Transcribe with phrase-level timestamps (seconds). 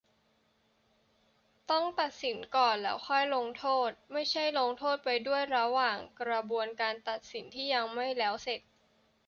[1.69, 8.59] ต้องตัดสินก่อน แล้วค่อยลงโทษ- ไม่ใช่ลงโทษไปด้วยระหว่างกระบวนการตัดสินที่ยังไม่แล้วเสร็จ